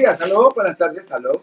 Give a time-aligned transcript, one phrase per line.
[0.00, 1.42] días, salud, buenas tardes, salud.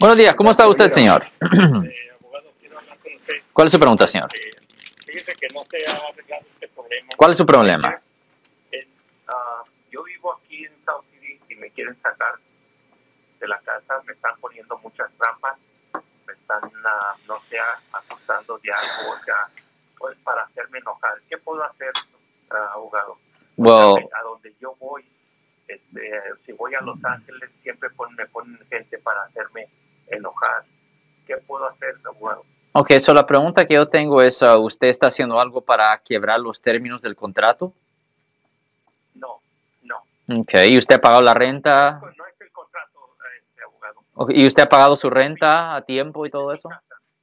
[0.00, 1.22] Buenos días, ¿cómo está usted, señor?
[1.22, 3.34] Eh, abogado, quiero hablar con usted.
[3.52, 4.28] ¿Cuál es su pregunta, señor?
[4.34, 4.50] Eh,
[5.06, 7.08] fíjese que no se ha arreglado este problema.
[7.16, 8.00] ¿Cuál es su problema?
[8.72, 8.88] Eh,
[9.28, 9.62] ah,
[9.92, 12.34] yo vivo aquí en South City y me quieren sacar
[13.38, 14.02] de la casa.
[14.04, 15.56] Me están poniendo muchas trampas.
[16.26, 17.58] Me están, ah, no sé,
[17.92, 19.48] acusando de algo, o sea,
[19.98, 21.14] pues para hacerme enojar.
[21.30, 21.92] ¿Qué puedo hacer,
[22.50, 23.18] ah, abogado?
[23.56, 25.04] Well, a donde yo voy,
[26.66, 29.68] voy a Los Ángeles, siempre pon- me ponen gente para hacerme
[30.08, 30.64] enojar.
[31.26, 32.44] ¿Qué puedo hacer, abogado?
[32.72, 36.40] ok, so la pregunta que yo tengo es, uh, ¿usted está haciendo algo para quebrar
[36.40, 37.72] los términos del contrato?
[39.14, 39.40] No,
[39.82, 39.96] no.
[40.40, 41.98] Ok, ¿y usted ha pagado la renta?
[42.00, 44.00] Pues no es el contrato, este, abogado.
[44.14, 46.68] Ok, ¿Y usted ha pagado su renta a tiempo y todo eso?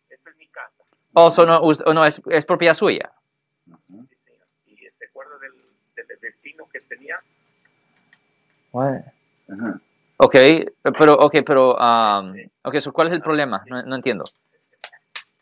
[0.09, 0.71] Esta es mi casa.
[1.13, 3.11] Oh, so no, oh, no es, es propiedad suya.
[3.67, 4.07] Ujú.
[4.09, 4.47] Sí, señor.
[4.65, 5.53] Y se acuerda del,
[5.95, 7.19] del destino que tenía.
[9.53, 9.79] Ajá.
[10.17, 10.35] Ok,
[10.97, 13.63] pero, ok, pero, um, ok, so ¿cuál es el problema?
[13.67, 14.23] No, no entiendo.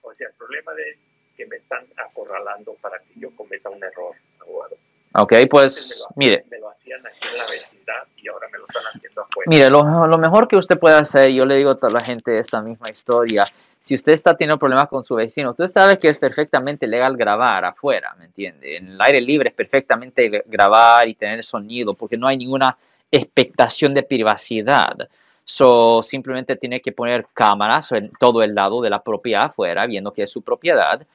[0.01, 0.97] O sea, el problema de
[1.35, 4.77] que me están acorralando para que yo cometa un error, abogado.
[5.13, 8.59] Ok, pues, me lo, mire, me lo hacían aquí en la vecindad y ahora me
[8.59, 9.49] lo están haciendo afuera.
[9.49, 12.39] Mire, lo, lo mejor que usted puede hacer, yo le digo a toda la gente
[12.39, 13.43] esta misma historia,
[13.79, 17.65] si usted está teniendo problemas con su vecino, usted sabe que es perfectamente legal grabar
[17.65, 18.77] afuera, ¿me entiende?
[18.77, 22.77] En el aire libre es perfectamente grabar y tener sonido, porque no hay ninguna
[23.11, 25.09] expectación de privacidad.
[25.43, 30.13] So, simplemente tiene que poner cámaras en todo el lado de la propiedad afuera, viendo
[30.13, 31.05] que es su propiedad,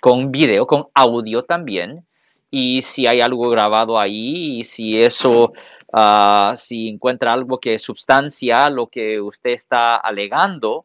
[0.00, 2.04] con video, con audio también,
[2.50, 5.52] y si hay algo grabado ahí, y si eso
[5.92, 10.84] Ah, si encuentra algo que substancia lo que usted está alegando,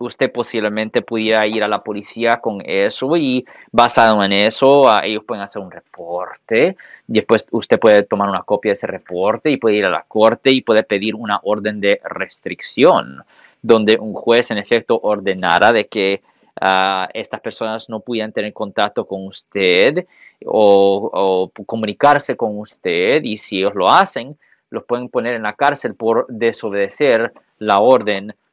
[0.00, 5.24] usted posiblemente pudiera ir a la policía con eso y basado en eso, ah, ellos
[5.24, 6.76] pueden hacer un reporte.
[7.06, 10.50] Después usted puede tomar una copia de ese reporte y puede ir a la corte
[10.50, 13.22] y puede pedir una orden de restricción,
[13.62, 16.22] donde un juez en efecto ordenara de que
[16.60, 20.06] ah, estas personas no pudieran tener contacto con usted
[20.46, 24.36] o, o comunicarse con usted y si ellos lo hacen,
[24.70, 28.34] los pueden poner en la cárcel por desobedecer la orden